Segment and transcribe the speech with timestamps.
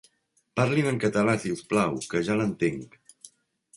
[0.59, 3.01] Parli'n en català, si us plau, que ja l'entenc.